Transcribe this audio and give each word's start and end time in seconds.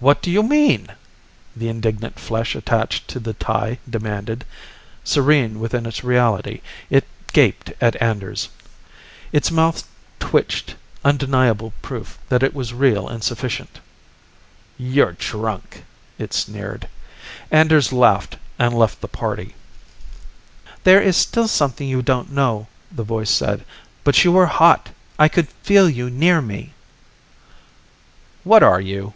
"What 0.00 0.22
do 0.22 0.30
you 0.30 0.44
mean?" 0.44 0.90
the 1.56 1.68
indignant 1.68 2.20
flesh 2.20 2.54
attached 2.54 3.08
to 3.08 3.18
the 3.18 3.32
tie 3.32 3.78
demanded. 3.90 4.44
Serene 5.02 5.58
within 5.58 5.86
its 5.86 6.04
reality, 6.04 6.60
it 6.88 7.04
gaped 7.32 7.72
at 7.80 8.00
Anders. 8.00 8.48
Its 9.32 9.50
mouth 9.50 9.82
twitched, 10.20 10.76
undeniable 11.04 11.72
proof 11.82 12.16
that 12.28 12.44
it 12.44 12.54
was 12.54 12.72
real 12.72 13.08
and 13.08 13.24
sufficient. 13.24 13.80
"You're 14.76 15.14
drunk," 15.18 15.82
it 16.16 16.32
sneered. 16.32 16.86
Anders 17.50 17.92
laughed 17.92 18.36
and 18.56 18.78
left 18.78 19.00
the 19.00 19.08
party. 19.08 19.56
"There 20.84 21.02
is 21.02 21.16
still 21.16 21.48
something 21.48 21.88
you 21.88 22.02
don't 22.02 22.30
know," 22.30 22.68
the 22.92 23.02
voice 23.02 23.30
said. 23.32 23.64
"But 24.04 24.22
you 24.22 24.30
were 24.30 24.46
hot! 24.46 24.90
I 25.18 25.26
could 25.26 25.48
feel 25.64 25.90
you 25.90 26.08
near 26.08 26.40
me." 26.40 26.72
"What 28.44 28.62
are 28.62 28.80
you?" 28.80 29.14